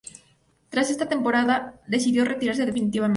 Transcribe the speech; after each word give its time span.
Tras 0.69 0.89
esa 0.89 1.07
temporada, 1.07 1.79
decidió 1.85 2.25
retirarse 2.25 2.65
definitivamente. 2.65 3.09